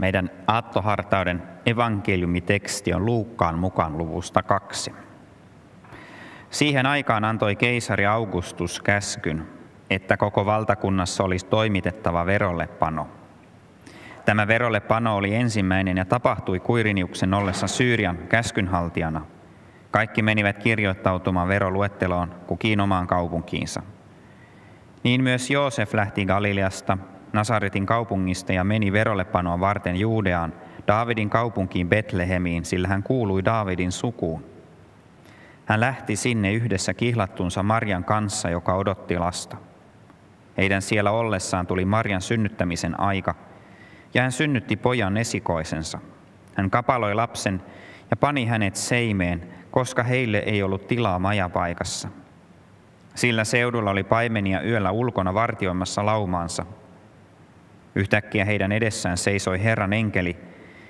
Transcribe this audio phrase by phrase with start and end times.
[0.00, 4.94] Meidän aattohartauden evankeliumiteksti on Luukkaan mukaan luvusta kaksi.
[6.50, 9.46] Siihen aikaan antoi keisari Augustus käskyn,
[9.90, 13.08] että koko valtakunnassa olisi toimitettava verollepano.
[14.24, 19.26] Tämä verollepano oli ensimmäinen ja tapahtui Kuiriniuksen ollessa Syyrian käskynhaltijana.
[19.90, 23.82] Kaikki menivät kirjoittautumaan veroluetteloon kukin omaan kaupunkiinsa.
[25.02, 26.98] Niin myös Joosef lähti Galileasta,
[27.32, 30.52] Nasaretin kaupungista ja meni verollepanoa varten Juudeaan,
[30.88, 34.44] Daavidin kaupunkiin Betlehemiin, sillä hän kuului Daavidin sukuun.
[35.66, 39.56] Hän lähti sinne yhdessä kihlattunsa Marjan kanssa, joka odotti lasta.
[40.56, 43.34] Heidän siellä ollessaan tuli Marjan synnyttämisen aika,
[44.14, 45.98] ja hän synnytti pojan esikoisensa.
[46.54, 47.62] Hän kapaloi lapsen
[48.10, 52.08] ja pani hänet seimeen, koska heille ei ollut tilaa majapaikassa.
[53.14, 56.66] Sillä seudulla oli paimenia yöllä ulkona vartioimassa laumaansa.
[57.94, 60.36] Yhtäkkiä heidän edessään seisoi Herran enkeli,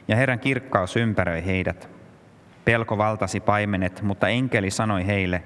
[0.08, 1.88] ja Herran kirkkaus ympäröi heidät.
[2.64, 5.42] Pelko valtasi paimenet, mutta enkeli sanoi heille,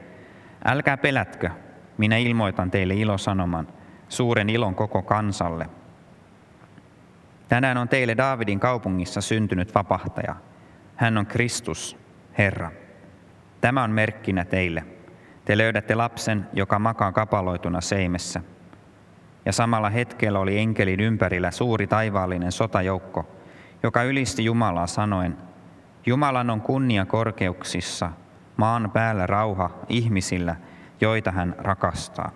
[0.65, 1.51] älkää pelätkö,
[1.99, 3.69] minä ilmoitan teille ilosanoman,
[4.09, 5.69] suuren ilon koko kansalle.
[7.49, 10.37] Tänään on teille Daavidin kaupungissa syntynyt vapahtaja.
[10.97, 11.99] Hän on Kristus,
[12.39, 12.71] Herra.
[13.61, 14.85] Tämä on merkkinä teille.
[15.45, 18.41] Te löydätte lapsen, joka makaa kapaloituna seimessä.
[19.47, 23.29] Ja samalla hetkellä oli enkelin ympärillä suuri taivaallinen sotajoukko,
[23.83, 25.37] joka ylisti Jumalaa sanoen,
[26.07, 28.11] Jumalan on kunnia korkeuksissa,
[28.57, 30.57] maan päällä rauha ihmisillä,
[31.01, 32.31] joita hän rakastaa.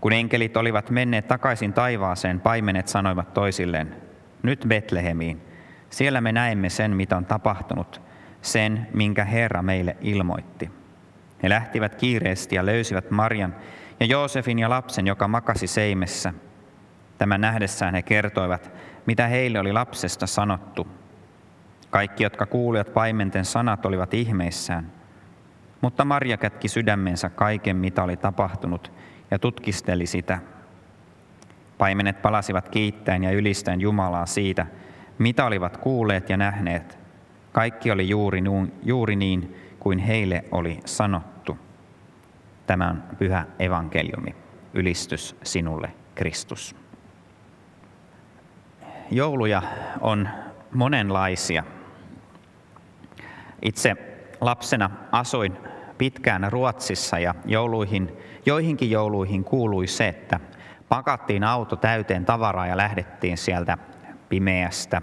[0.00, 3.96] Kun enkelit olivat menneet takaisin taivaaseen, paimenet sanoivat toisilleen,
[4.42, 5.42] nyt Betlehemiin,
[5.90, 8.02] siellä me näemme sen, mitä on tapahtunut,
[8.42, 10.70] sen, minkä Herra meille ilmoitti.
[11.42, 13.54] He lähtivät kiireesti ja löysivät Marjan
[14.02, 16.34] ja Joosefin ja lapsen, joka makasi seimessä.
[17.18, 18.70] Tämän nähdessään he kertoivat,
[19.06, 20.86] mitä heille oli lapsesta sanottu.
[21.90, 24.92] Kaikki, jotka kuulivat paimenten sanat, olivat ihmeissään.
[25.80, 28.92] Mutta Marja kätki sydämensä kaiken, mitä oli tapahtunut,
[29.30, 30.38] ja tutkisteli sitä.
[31.78, 34.66] Paimenet palasivat kiittäen ja ylistäen Jumalaa siitä,
[35.18, 36.98] mitä olivat kuulleet ja nähneet.
[37.52, 38.42] Kaikki oli juuri,
[38.82, 41.31] juuri niin kuin heille oli sanottu.
[42.66, 44.34] Tämä on pyhä evankeliumi.
[44.74, 46.76] Ylistys sinulle, Kristus.
[49.10, 49.62] Jouluja
[50.00, 50.28] on
[50.72, 51.64] monenlaisia.
[53.62, 53.96] Itse
[54.40, 55.58] lapsena asuin
[55.98, 58.12] pitkään Ruotsissa ja jouluihin,
[58.46, 60.40] joihinkin jouluihin kuului se, että
[60.88, 63.78] pakattiin auto täyteen tavaraa ja lähdettiin sieltä
[64.28, 65.02] pimeästä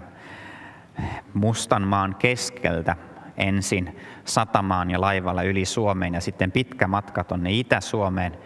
[1.34, 2.96] Mustanmaan keskeltä
[3.40, 8.38] ensin satamaan ja laivalla yli Suomeen ja sitten pitkä matka tuonne Itä-Suomeen,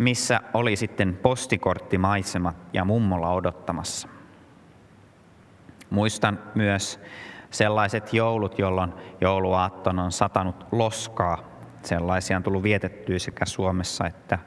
[0.00, 4.08] missä oli sitten postikorttimaisemat ja mummola odottamassa.
[5.90, 7.00] Muistan myös
[7.50, 11.38] sellaiset joulut, jolloin jouluaatton on satanut loskaa.
[11.82, 14.38] Sellaisia on tullut vietettyä sekä Suomessa että,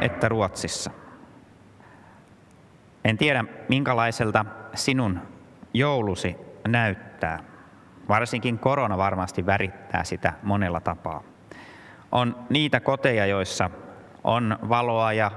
[0.00, 0.90] että Ruotsissa.
[3.04, 4.44] En tiedä, minkälaiselta
[4.74, 5.20] sinun
[5.74, 6.36] joulusi
[6.68, 7.55] näyttää.
[8.08, 11.22] Varsinkin korona varmasti värittää sitä monella tapaa.
[12.12, 13.70] On niitä koteja, joissa
[14.24, 15.30] on valoa ja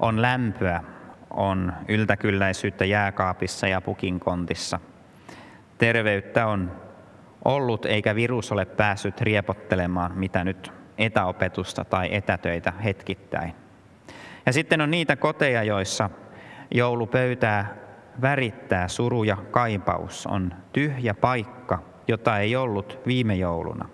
[0.00, 0.82] on lämpöä,
[1.30, 4.80] on yltäkylläisyyttä jääkaapissa ja pukinkontissa.
[5.78, 6.72] Terveyttä on
[7.44, 13.54] ollut eikä virus ole päässyt riepottelemaan mitä nyt etäopetusta tai etätöitä hetkittäin.
[14.46, 16.10] Ja sitten on niitä koteja, joissa
[16.70, 17.74] joulupöytää
[18.22, 21.53] värittää suru ja kaipaus, on tyhjä paikka,
[22.08, 23.88] jota ei ollut viime jouluna.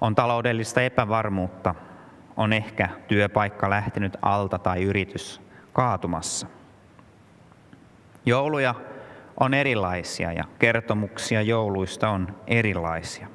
[0.00, 1.74] On taloudellista epävarmuutta,
[2.36, 5.40] on ehkä työpaikka lähtenyt alta tai yritys
[5.72, 6.46] kaatumassa.
[8.26, 8.74] Jouluja
[9.40, 13.28] on erilaisia ja kertomuksia jouluista on erilaisia.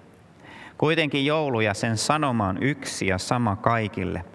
[0.78, 4.26] Kuitenkin joulu ja sen sanoma on yksi ja sama kaikille.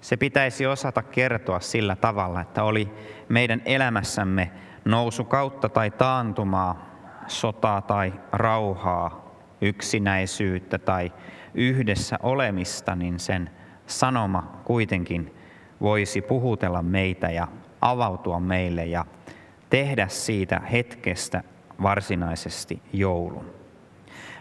[0.00, 2.90] Se pitäisi osata kertoa sillä tavalla, että oli
[3.28, 4.50] meidän elämässämme
[4.84, 6.95] nousu kautta tai taantumaa,
[7.28, 11.12] sotaa tai rauhaa, yksinäisyyttä tai
[11.54, 13.50] yhdessä olemista, niin sen
[13.86, 15.34] sanoma kuitenkin
[15.80, 17.48] voisi puhutella meitä ja
[17.80, 19.04] avautua meille ja
[19.70, 21.42] tehdä siitä hetkestä
[21.82, 23.56] varsinaisesti joulun.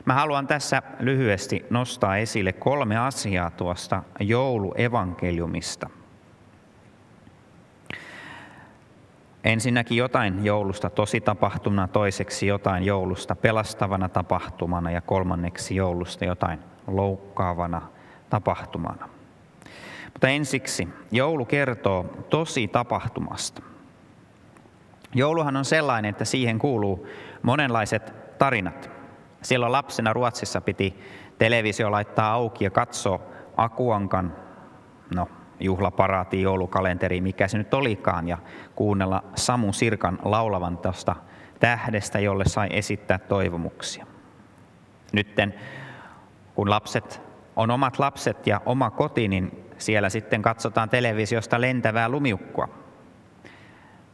[0.06, 5.90] Mä haluan tässä lyhyesti nostaa esille kolme asiaa tuosta jouluevankeliumista.
[9.46, 17.82] Ensinnäkin jotain joulusta tosi tapahtumana, toiseksi jotain joulusta pelastavana tapahtumana ja kolmanneksi joulusta jotain loukkaavana
[18.30, 19.10] tapahtumana.
[20.14, 23.62] Mutta ensiksi joulu kertoo tosi tapahtumasta.
[25.14, 27.08] Jouluhan on sellainen, että siihen kuuluu
[27.42, 28.90] monenlaiset tarinat.
[29.42, 31.00] Silloin lapsena Ruotsissa piti
[31.38, 33.20] televisio laittaa auki ja katsoa
[33.58, 34.36] Akuankan,
[35.16, 35.28] no
[35.60, 38.38] juhlaparaati, joulukalenteri, mikä se nyt olikaan, ja
[38.76, 41.16] kuunnella Samu Sirkan laulavan tuosta
[41.60, 44.06] tähdestä, jolle sai esittää toivomuksia.
[45.14, 45.54] Nytten,
[46.56, 47.22] kun lapset
[47.56, 52.68] on omat lapset ja oma koti, niin siellä sitten katsotaan televisiosta lentävää lumiukkua.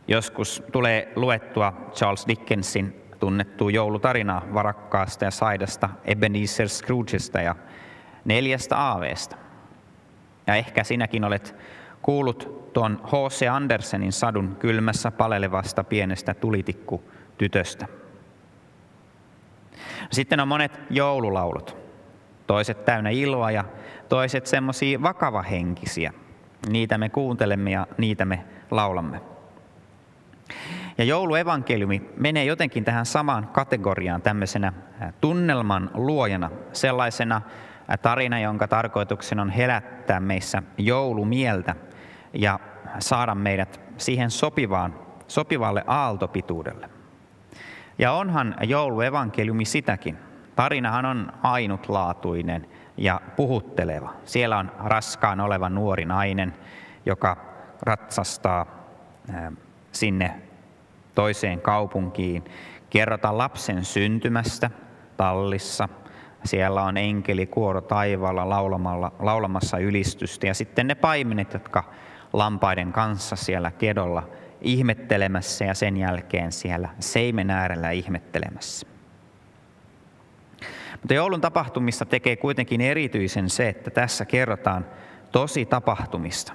[0.07, 7.55] Joskus tulee luettua Charles Dickensin tunnettu joulutarina varakkaasta ja saidasta Ebenezer Scroogesta ja
[8.25, 9.40] neljästä aaveesta.
[10.47, 11.55] Ja ehkä sinäkin olet
[12.01, 13.47] kuullut tuon H.C.
[13.47, 17.03] Andersenin sadun kylmässä palelevasta pienestä tulitikku
[17.37, 17.87] tytöstä.
[20.11, 21.77] Sitten on monet joululaulut.
[22.47, 23.63] Toiset täynnä iloa ja
[24.09, 26.13] toiset semmoisia vakavahenkisiä.
[26.69, 29.21] Niitä me kuuntelemme ja niitä me laulamme.
[30.97, 34.73] Ja jouluevankeliumi menee jotenkin tähän samaan kategoriaan tämmöisenä
[35.21, 37.41] tunnelman luojana, sellaisena
[37.97, 41.75] tarina, jonka tarkoituksena on herättää meissä joulumieltä
[42.33, 42.59] ja
[42.99, 44.95] saada meidät siihen sopivaan,
[45.27, 46.89] sopivalle aaltopituudelle.
[47.99, 50.17] Ja onhan jouluevankeliumi sitäkin.
[50.55, 52.67] Tarinahan on ainutlaatuinen
[52.97, 54.13] ja puhutteleva.
[54.25, 56.53] Siellä on raskaan oleva nuori nainen,
[57.05, 57.37] joka
[57.81, 58.65] ratsastaa
[59.91, 60.41] sinne
[61.15, 62.43] toiseen kaupunkiin.
[62.89, 64.69] Kerrotaan lapsen syntymästä
[65.17, 65.89] tallissa.
[66.43, 70.47] Siellä on enkeli kuoro taivaalla laulamalla, laulamassa ylistystä.
[70.47, 71.83] Ja sitten ne paimenet, jotka
[72.33, 74.29] lampaiden kanssa siellä kedolla
[74.61, 78.87] ihmettelemässä ja sen jälkeen siellä seimen äärellä ihmettelemässä.
[81.01, 84.85] Mutta joulun tapahtumista tekee kuitenkin erityisen se, että tässä kerrotaan
[85.31, 86.53] tosi tapahtumista.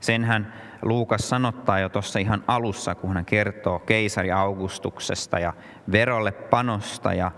[0.00, 0.52] Senhän
[0.82, 5.52] Luukas sanottaa jo tuossa ihan alussa, kun hän kertoo keisari Augustuksesta ja
[5.92, 7.32] verolle panosta ja,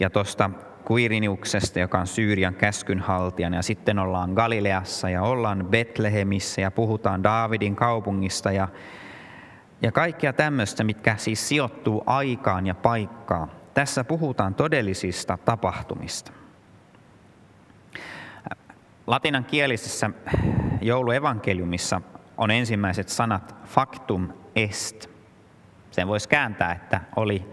[0.00, 0.50] ja tuosta
[0.84, 3.56] Kuiriniuksesta, joka on Syyrian käskynhaltijana.
[3.56, 8.68] Ja sitten ollaan Galileassa ja ollaan Betlehemissä ja puhutaan Daavidin kaupungista ja,
[9.82, 13.50] ja kaikkea tämmöistä, mitkä siis sijoittuu aikaan ja paikkaan.
[13.74, 16.32] Tässä puhutaan todellisista tapahtumista.
[19.06, 20.10] Latinan kielisessä
[20.80, 22.00] jouluevankeliumissa
[22.36, 25.10] on ensimmäiset sanat factum est.
[25.90, 27.44] Sen voisi kääntää, että oli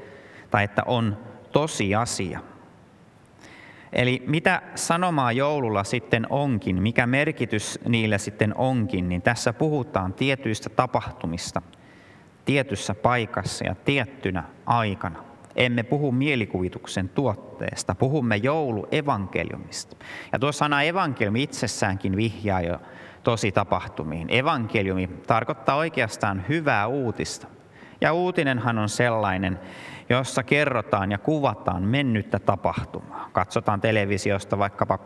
[0.51, 1.17] tai että on
[1.51, 2.39] tosiasia.
[3.93, 10.69] Eli mitä sanomaa joululla sitten onkin, mikä merkitys niillä sitten onkin, niin tässä puhutaan tietyistä
[10.69, 11.61] tapahtumista,
[12.45, 15.23] tietyssä paikassa ja tiettynä aikana.
[15.55, 19.95] Emme puhu mielikuvituksen tuotteesta, puhumme jouluevankeliumista.
[20.31, 22.79] Ja tuo sana evankeliumi itsessäänkin vihjaa jo
[23.23, 24.27] tosi tapahtumiin.
[24.29, 27.47] Evankeliumi tarkoittaa oikeastaan hyvää uutista.
[28.01, 29.59] Ja uutinenhan on sellainen,
[30.09, 33.29] jossa kerrotaan ja kuvataan mennyttä tapahtumaa.
[33.33, 34.99] Katsotaan televisiosta vaikkapa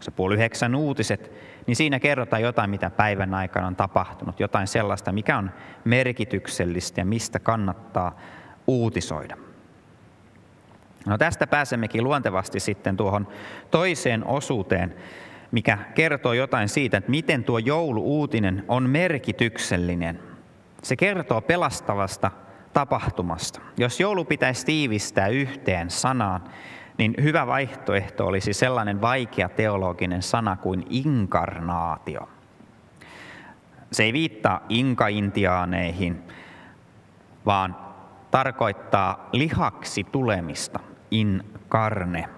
[0.00, 1.32] se puoli yhdeksän uutiset,
[1.66, 5.50] niin siinä kerrotaan jotain, mitä päivän aikana on tapahtunut, jotain sellaista, mikä on
[5.84, 8.18] merkityksellistä ja mistä kannattaa
[8.66, 9.36] uutisoida.
[11.06, 13.28] No tästä pääsemmekin luontevasti sitten tuohon
[13.70, 14.94] toiseen osuuteen,
[15.50, 20.35] mikä kertoo jotain siitä, että miten tuo jouluuutinen on merkityksellinen.
[20.86, 22.30] Se kertoo pelastavasta
[22.72, 23.60] tapahtumasta.
[23.78, 26.44] Jos joulu pitäisi tiivistää yhteen sanaan,
[26.98, 32.28] niin hyvä vaihtoehto olisi sellainen vaikea teologinen sana kuin inkarnaatio.
[33.92, 36.22] Se ei viittaa inka-intiaaneihin,
[37.46, 37.76] vaan
[38.30, 42.28] tarkoittaa lihaksi tulemista, inkarne.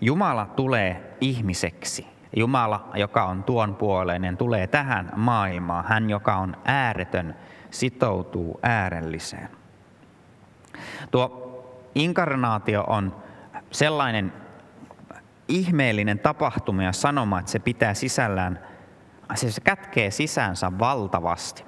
[0.00, 2.06] Jumala tulee ihmiseksi.
[2.36, 5.84] Jumala, joka on tuon puoleinen, tulee tähän maailmaan.
[5.84, 7.34] Hän, joka on ääretön,
[7.70, 9.48] sitoutuu äärelliseen.
[11.10, 11.42] Tuo
[11.94, 13.16] inkarnaatio on
[13.70, 14.32] sellainen
[15.48, 18.58] ihmeellinen tapahtuma ja sanoma, että se pitää sisällään,
[19.34, 21.64] se kätkee sisäänsä valtavasti.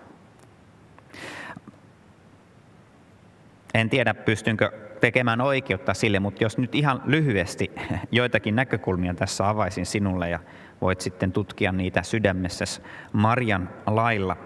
[3.75, 7.71] En tiedä, pystynkö tekemään oikeutta sille, mutta jos nyt ihan lyhyesti
[8.11, 10.39] joitakin näkökulmia tässä avaisin sinulle ja
[10.81, 12.83] voit sitten tutkia niitä sydämessäsi
[13.13, 14.37] Marian lailla.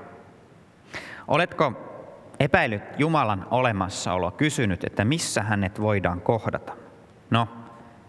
[1.29, 1.73] Oletko
[2.41, 6.73] epäillyt Jumalan olemassaolo, kysynyt, että missä hänet voidaan kohdata?
[7.31, 7.49] No,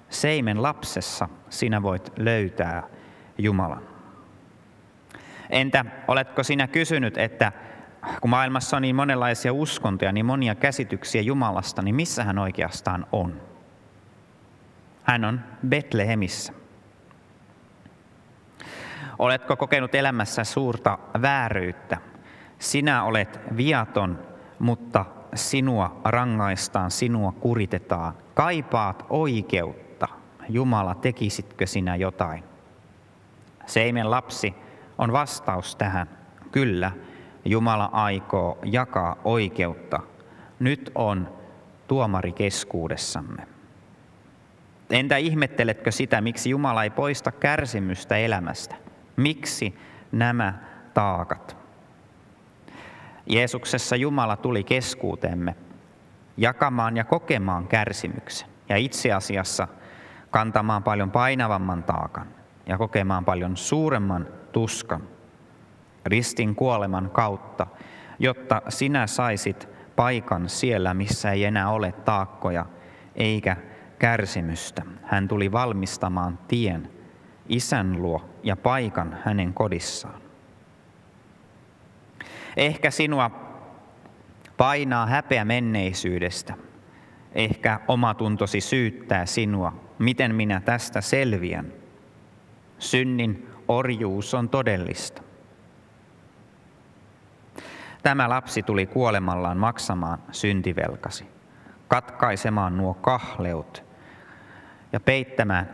[0.10, 2.84] seimen lapsessa sinä voit löytää
[3.38, 3.84] Jumalan.
[5.50, 7.52] Entä oletko sinä kysynyt, että
[8.22, 13.42] kun maailmassa on niin monenlaisia uskontoja, niin monia käsityksiä Jumalasta, niin missä hän oikeastaan on?
[15.04, 16.54] Hän on Betlehemissä.
[19.20, 21.98] Oletko kokenut elämässä suurta vääryyttä?
[22.60, 24.20] Sinä olet viaton,
[24.60, 28.14] mutta sinua rangaistaan, sinua kuritetaan.
[28.34, 30.08] Kaipaat oikeutta.
[30.50, 32.44] Jumala, tekisitkö sinä jotain?
[33.66, 34.56] Seimen lapsi
[34.98, 36.10] on vastaus tähän.
[36.52, 36.92] Kyllä,
[37.46, 40.00] Jumala aikoo jakaa oikeutta.
[40.60, 41.30] Nyt on
[41.88, 43.48] tuomari keskuudessamme.
[44.90, 48.76] Entä ihmetteletkö sitä, miksi Jumala ei poista kärsimystä elämästä?
[49.16, 49.76] Miksi
[50.12, 50.54] nämä
[50.94, 51.58] taakat?
[53.26, 55.56] Jeesuksessa Jumala tuli keskuutemme
[56.38, 59.68] jakamaan ja kokemaan kärsimyksen ja itse asiassa
[60.32, 62.28] kantamaan paljon painavamman taakan
[62.66, 65.04] ja kokemaan paljon suuremman tuskan
[66.10, 67.68] ristin kuoleman kautta,
[68.20, 72.66] jotta sinä saisit paikan siellä, missä ei enää ole taakkoja
[73.16, 73.58] eikä
[74.00, 74.82] kärsimystä.
[75.04, 76.92] Hän tuli valmistamaan tien
[77.50, 80.22] isän luo ja paikan hänen kodissaan.
[82.58, 83.32] Ehkä sinua
[84.58, 86.54] painaa häpeä menneisyydestä.
[87.34, 91.74] Ehkä omatuntosi syyttää sinua, miten minä tästä selviän.
[92.80, 95.29] Synnin orjuus on todellista.
[98.04, 101.28] Tämä lapsi tuli kuolemallaan maksamaan syntivelkasi,
[101.88, 103.84] katkaisemaan nuo kahleut
[104.94, 105.70] ja peittämään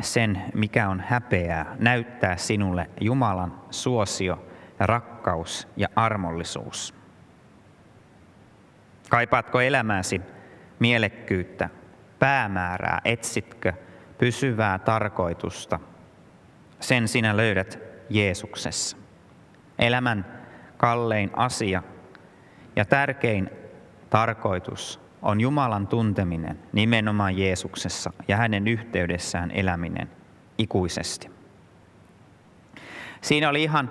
[0.00, 4.46] sen, mikä on häpeää, näyttää sinulle Jumalan suosio,
[4.80, 6.94] rakkaus ja armollisuus.
[9.08, 10.20] Kaipaatko elämääsi
[10.78, 11.70] mielekkyyttä,
[12.18, 13.72] päämäärää, etsitkö
[14.18, 15.80] pysyvää tarkoitusta?
[16.80, 17.78] Sen sinä löydät
[18.10, 18.96] Jeesuksessa.
[19.78, 20.41] Elämän
[20.82, 21.82] kallein asia
[22.76, 23.50] ja tärkein
[24.10, 30.10] tarkoitus on Jumalan tunteminen nimenomaan Jeesuksessa ja hänen yhteydessään eläminen
[30.58, 31.30] ikuisesti.
[33.20, 33.90] Siinä oli ihan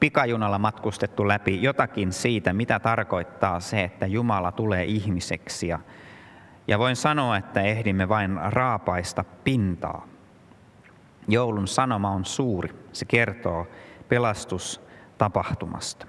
[0.00, 5.68] pikajunalla matkustettu läpi jotakin siitä, mitä tarkoittaa se, että Jumala tulee ihmiseksi.
[6.68, 10.06] Ja, voin sanoa, että ehdimme vain raapaista pintaa.
[11.28, 12.74] Joulun sanoma on suuri.
[12.92, 13.66] Se kertoo
[14.08, 16.06] pelastustapahtumasta.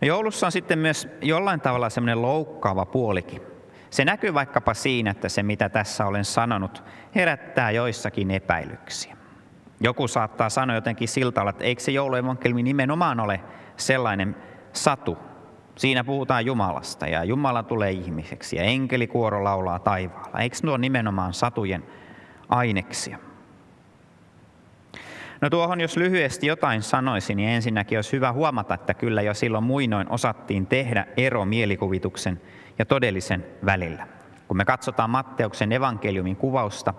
[0.00, 3.42] No joulussa on sitten myös jollain tavalla semmoinen loukkaava puolikin.
[3.90, 9.16] Se näkyy vaikkapa siinä, että se mitä tässä olen sanonut herättää joissakin epäilyksiä.
[9.80, 13.40] Joku saattaa sanoa jotenkin siltä, että eikö se jouluevankelmi nimenomaan ole
[13.76, 14.36] sellainen
[14.72, 15.18] satu.
[15.76, 20.40] Siinä puhutaan Jumalasta ja Jumala tulee ihmiseksi ja enkelikuoro laulaa taivaalla.
[20.40, 21.84] Eikö nuo nimenomaan satujen
[22.48, 23.18] aineksia?
[25.40, 29.64] No tuohon jos lyhyesti jotain sanoisin, niin ensinnäkin olisi hyvä huomata, että kyllä jo silloin
[29.64, 32.40] muinoin osattiin tehdä ero mielikuvituksen
[32.78, 34.06] ja todellisen välillä.
[34.48, 36.94] Kun me katsotaan Matteuksen evankeliumin kuvausta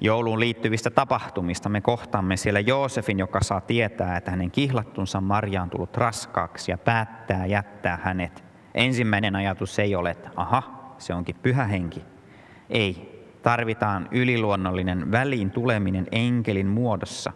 [0.00, 5.70] jouluun liittyvistä tapahtumista, me kohtaamme siellä Joosefin, joka saa tietää, että hänen kihlattunsa Maria on
[5.70, 8.44] tullut raskaaksi ja päättää jättää hänet.
[8.74, 12.04] Ensimmäinen ajatus ei ole, että aha, se onkin pyhä henki.
[12.70, 13.13] Ei,
[13.44, 17.32] tarvitaan yliluonnollinen väliin tuleminen enkelin muodossa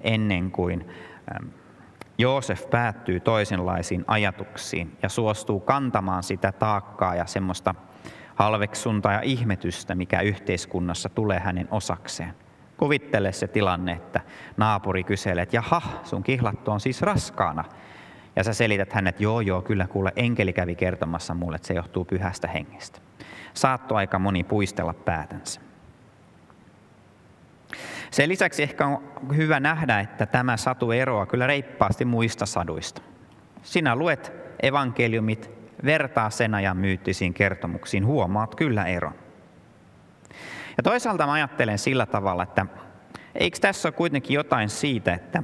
[0.00, 0.88] ennen kuin
[1.34, 1.48] ähm,
[2.18, 7.74] Joosef päättyy toisenlaisiin ajatuksiin ja suostuu kantamaan sitä taakkaa ja semmoista
[8.34, 12.34] halveksuntaa ja ihmetystä, mikä yhteiskunnassa tulee hänen osakseen.
[12.76, 14.20] Kuvittele se tilanne, että
[14.56, 17.64] naapuri kyselee, että jaha, sun kihlattu on siis raskaana.
[18.36, 22.04] Ja sä selität hänet, joo joo, kyllä kuule, enkeli kävi kertomassa mulle, että se johtuu
[22.04, 23.00] pyhästä hengestä
[23.60, 25.60] saattoi aika moni puistella päätänsä.
[28.10, 29.02] Sen lisäksi ehkä on
[29.36, 33.02] hyvä nähdä, että tämä satu eroaa kyllä reippaasti muista saduista.
[33.62, 35.50] Sinä luet evankeliumit,
[35.84, 39.14] vertaa sen ajan myyttisiin kertomuksiin, huomaat kyllä eron.
[40.76, 42.66] Ja toisaalta mä ajattelen sillä tavalla, että
[43.34, 45.42] eikö tässä ole kuitenkin jotain siitä, että,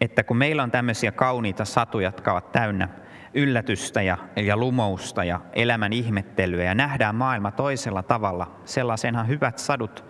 [0.00, 2.88] että kun meillä on tämmöisiä kauniita satuja, jotka ovat täynnä
[3.34, 8.60] yllätystä ja, ja lumousta ja elämän ihmettelyä ja nähdään maailma toisella tavalla.
[8.64, 10.04] Sellaisenhan hyvät sadut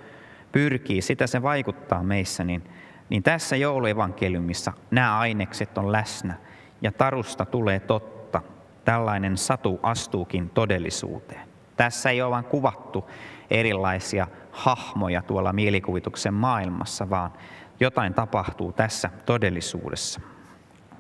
[0.53, 2.63] pyrkii, sitä se vaikuttaa meissä, niin,
[3.09, 6.35] niin tässä jouluevankeliumissa nämä ainekset on läsnä
[6.83, 8.43] ja tarusta tulee totta.
[8.85, 11.49] Tällainen satu astuukin todellisuuteen.
[11.77, 13.11] Tässä ei ole vain kuvattu
[13.51, 17.33] erilaisia hahmoja tuolla mielikuvituksen maailmassa, vaan
[17.81, 20.21] jotain tapahtuu tässä todellisuudessa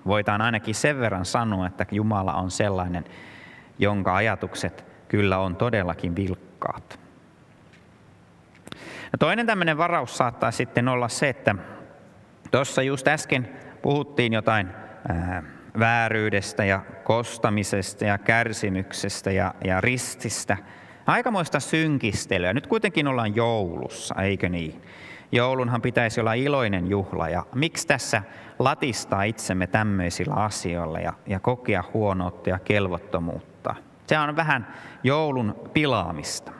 [0.07, 3.05] voitaan ainakin sen verran sanoa, että Jumala on sellainen,
[3.79, 7.01] jonka ajatukset kyllä on todellakin vilkkaat.
[9.13, 11.55] No toinen tämmöinen varaus saattaa sitten olla se, että
[12.51, 13.49] tuossa just äsken
[13.83, 14.69] puhuttiin jotain
[15.09, 15.43] ää,
[15.79, 20.57] vääryydestä ja kostamisesta ja kärsimyksestä ja, ja rististä.
[21.07, 22.53] Aikamoista synkistelyä.
[22.53, 24.83] Nyt kuitenkin ollaan joulussa, eikö niin?
[25.33, 28.23] Joulunhan pitäisi olla iloinen juhla ja miksi tässä
[28.59, 33.75] latistaa itsemme tämmöisillä asioilla ja, ja kokea huonoutta ja kelvottomuutta?
[34.07, 34.67] Se on vähän
[35.03, 36.53] joulun pilaamista.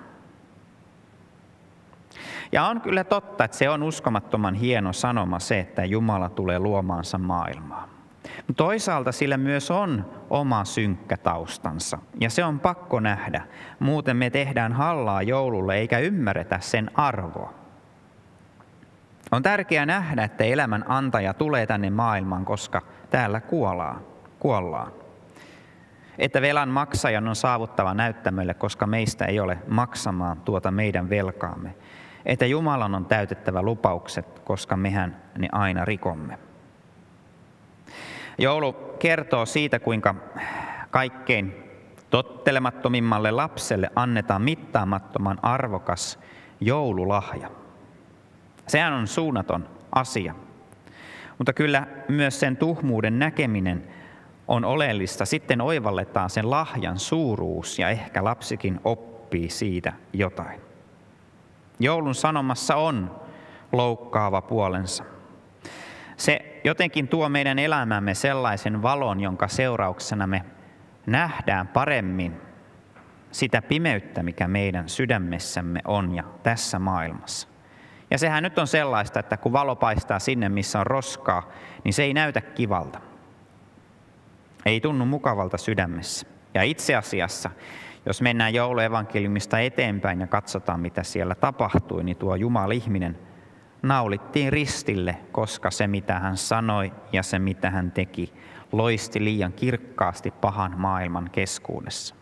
[2.53, 7.19] Ja on kyllä totta, että se on uskomattoman hieno sanoma se, että Jumala tulee luomaansa
[7.19, 7.89] maailmaa.
[8.57, 13.43] Toisaalta sillä myös on oma synkkä taustansa, ja se on pakko nähdä.
[13.79, 17.66] Muuten me tehdään hallaa joululle eikä ymmärretä sen arvoa.
[19.37, 24.01] On tärkeää nähdä, että elämän antaja tulee tänne maailmaan, koska täällä kuollaan.
[24.39, 24.93] kuollaan.
[26.19, 31.75] Että velan maksajan on saavuttava näyttämölle, koska meistä ei ole maksamaan tuota meidän velkaamme.
[32.27, 36.39] Että Jumalan on täytettävä lupaukset, koska mehän ne aina rikomme.
[38.39, 40.15] Joulu kertoo siitä, kuinka
[40.91, 41.55] kaikkein
[42.11, 46.19] tottelemattomimmalle lapselle annetaan mittaamattoman arvokas
[46.61, 47.66] joululahja.
[48.67, 50.35] Sehän on suunnaton asia.
[51.39, 53.89] Mutta kyllä myös sen tuhmuuden näkeminen
[54.49, 55.25] on oleellista.
[55.25, 60.61] Sitten oivalletaan sen lahjan suuruus ja ehkä lapsikin oppii siitä jotain.
[61.79, 63.21] Joulun sanomassa on
[63.73, 65.05] loukkaava puolensa.
[66.17, 70.43] Se jotenkin tuo meidän elämämme sellaisen valon, jonka seurauksena me
[71.07, 72.37] nähdään paremmin
[73.31, 77.56] sitä pimeyttä, mikä meidän sydämessämme on ja tässä maailmassa.
[78.11, 81.49] Ja sehän nyt on sellaista, että kun valo paistaa sinne, missä on roskaa,
[81.85, 83.01] niin se ei näytä kivalta.
[84.67, 86.27] Ei tunnu mukavalta sydämessä.
[86.55, 87.51] Ja itse asiassa,
[88.07, 93.19] jos mennään jouluevankeliumista eteenpäin ja katsotaan, mitä siellä tapahtui, niin tuo Jumal-ihminen
[93.83, 98.33] naulittiin ristille, koska se, mitä hän sanoi ja se, mitä hän teki,
[98.73, 102.15] loisti liian kirkkaasti pahan maailman keskuudessa.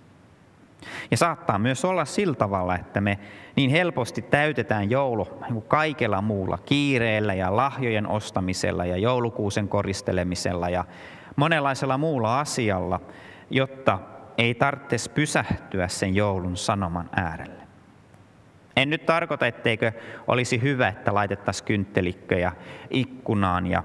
[1.10, 3.18] Ja saattaa myös olla sillä tavalla, että me
[3.56, 10.84] niin helposti täytetään joulu niin kaikella muulla, kiireellä ja lahjojen ostamisella ja joulukuusen koristelemisella ja
[11.36, 13.00] monenlaisella muulla asialla,
[13.50, 13.98] jotta
[14.38, 17.64] ei tarvitsisi pysähtyä sen joulun sanoman äärelle.
[18.76, 19.92] En nyt tarkoita, etteikö
[20.26, 22.52] olisi hyvä, että laitettaisiin kynttelikköjä
[22.90, 23.82] ikkunaan ja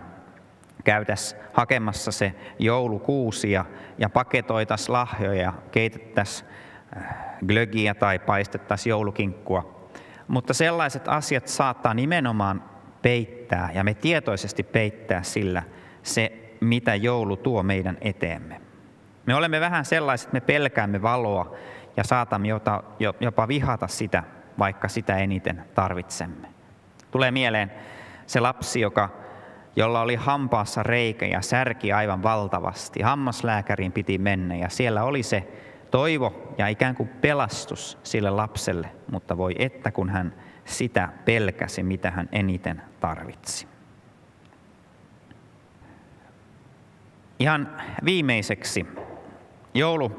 [0.83, 3.65] käytäisiin hakemassa se joulukuusi ja,
[3.97, 6.49] ja paketoitaisiin lahjoja ja keitettäisiin
[7.47, 9.89] glögiä tai paistettaisiin joulukinkkua.
[10.27, 12.63] Mutta sellaiset asiat saattaa nimenomaan
[13.01, 15.63] peittää ja me tietoisesti peittää sillä
[16.03, 18.61] se, mitä joulu tuo meidän eteemme.
[19.25, 21.55] Me olemme vähän sellaiset, että me pelkäämme valoa
[21.97, 22.47] ja saatamme
[23.19, 24.23] jopa vihata sitä,
[24.59, 26.47] vaikka sitä eniten tarvitsemme.
[27.11, 27.71] Tulee mieleen
[28.25, 29.09] se lapsi, joka,
[29.75, 33.01] jolla oli hampaassa reikä ja särki aivan valtavasti.
[33.01, 35.47] Hammaslääkäriin piti mennä ja siellä oli se
[35.91, 40.33] toivo ja ikään kuin pelastus sille lapselle, mutta voi että kun hän
[40.65, 43.67] sitä pelkäsi, mitä hän eniten tarvitsi.
[47.39, 48.85] Ihan viimeiseksi
[49.73, 50.11] joulu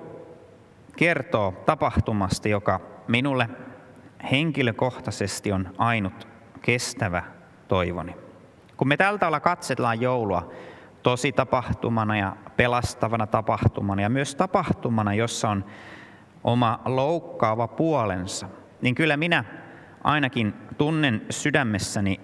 [0.96, 3.48] kertoo tapahtumasta, joka minulle
[4.30, 6.28] henkilökohtaisesti on ainut
[6.62, 7.22] kestävä
[7.68, 8.16] toivoni.
[8.76, 10.52] Kun me tältä olla katsellaan joulua
[11.03, 15.65] tosi tapahtumana ja pelastavana tapahtumana ja myös tapahtumana, jossa on
[16.45, 18.49] oma loukkaava puolensa,
[18.83, 19.45] niin kyllä minä
[20.05, 22.21] ainakin tunnen sydämessäni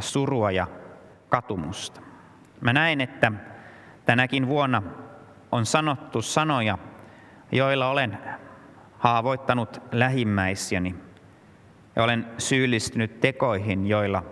[0.00, 0.66] surua ja
[1.28, 2.00] katumusta.
[2.60, 3.32] Mä näen, että
[4.04, 4.82] tänäkin vuonna
[5.52, 6.78] on sanottu sanoja,
[7.52, 8.18] joilla olen
[8.98, 10.94] haavoittanut lähimmäisiäni
[11.96, 14.22] ja olen syyllistynyt tekoihin, joilla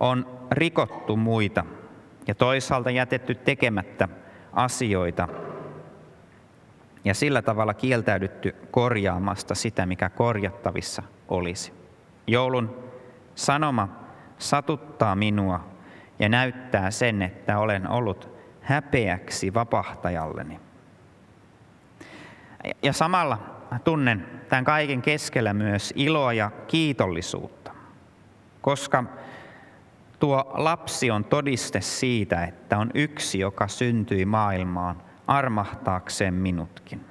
[0.00, 1.64] on rikottu muita
[2.26, 4.08] ja toisaalta jätetty tekemättä
[4.52, 5.28] asioita
[7.04, 11.72] ja sillä tavalla kieltäydytty korjaamasta sitä, mikä korjattavissa olisi.
[12.26, 12.84] Joulun
[13.34, 13.88] sanoma
[14.38, 15.64] satuttaa minua
[16.18, 18.28] ja näyttää sen, että olen ollut
[18.60, 20.60] häpeäksi vapahtajalleni.
[22.82, 23.38] Ja samalla
[23.84, 27.72] tunnen tämän kaiken keskellä myös iloa ja kiitollisuutta,
[28.60, 29.04] koska
[30.18, 37.04] tuo lapsi on todiste siitä, että on yksi, joka syntyi maailmaan armahtaakseen minutkin.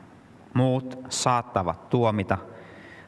[0.54, 2.38] Muut saattavat tuomita,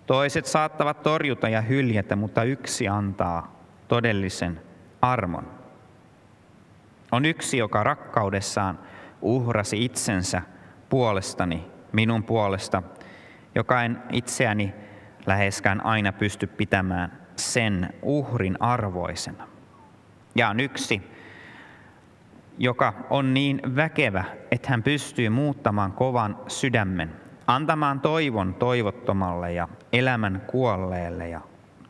[0.06, 4.62] toiset saattavat torjuta ja hyljätä, mutta yksi antaa todellisen
[5.02, 5.48] armon.
[7.12, 8.80] On yksi, joka rakkaudessaan
[9.22, 10.42] uhrasi itsensä
[10.90, 12.84] puolestani, minun puolesta,
[13.56, 14.74] joka en itseäni
[15.26, 19.48] läheskään aina pysty pitämään sen uhrin arvoisena.
[20.38, 21.12] Ja on yksi,
[22.58, 27.12] joka on niin väkevä, että hän pystyy muuttamaan kovan sydämen,
[27.48, 31.42] antamaan toivon toivottomalle ja elämän kuolleelle ja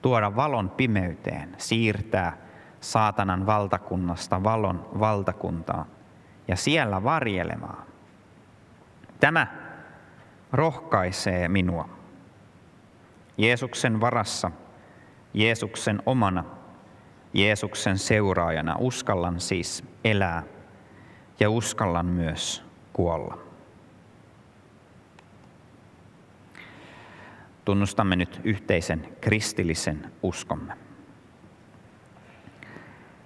[0.02, 2.38] tuoda valon pimeyteen, siirtää
[2.82, 5.86] saatanan valtakunnasta valon valtakuntaan
[6.48, 7.84] ja siellä varjelemaan.
[9.20, 9.48] Tämä
[10.52, 11.90] rohkaisee minua.
[13.38, 14.52] Jeesuksen varassa,
[15.34, 16.44] Jeesuksen omana,
[17.38, 20.44] Jeesuksen seuraajana uskallan siis elää
[21.40, 23.38] ja uskallan myös kuolla.
[27.66, 30.74] Tunnustamme nyt yhteisen kristillisen uskomme.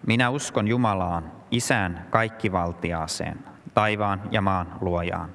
[0.08, 3.40] Minä uskon Jumalaan, Isään kaikkivaltiaaseen,
[3.74, 5.30] taivaan ja maan luojaan,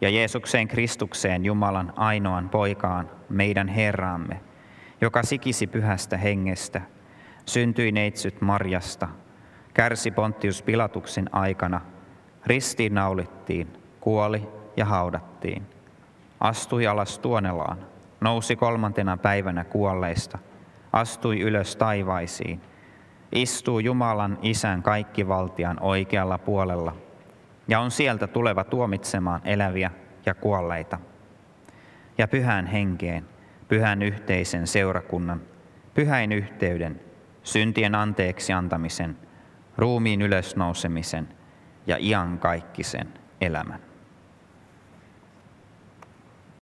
[0.00, 4.40] ja Jeesukseen Kristukseen Jumalan ainoan poikaan, meidän Herraamme,
[5.00, 6.80] joka sikisi pyhästä hengestä,
[7.46, 9.08] syntyi neitsyt Marjasta,
[9.74, 11.80] kärsi Pontius Pilatuksen aikana,
[12.46, 13.68] ristiinnaulittiin,
[14.00, 15.66] kuoli ja haudattiin,
[16.40, 17.78] astui alas tuonelaan,
[18.20, 20.38] nousi kolmantena päivänä kuolleista,
[20.92, 22.60] astui ylös taivaisiin,
[23.32, 26.96] istuu Jumalan Isän kaikkivaltian oikealla puolella.
[27.68, 29.90] Ja on sieltä tuleva tuomitsemaan eläviä
[30.26, 30.98] ja kuolleita.
[32.18, 33.24] Ja pyhän henkeen,
[33.68, 35.40] pyhän yhteisen seurakunnan,
[35.94, 37.05] pyhäin yhteyden,
[37.46, 39.16] syntien anteeksi antamisen,
[39.76, 41.28] ruumiin ylösnousemisen
[41.86, 43.08] ja iankaikkisen
[43.40, 43.85] elämän.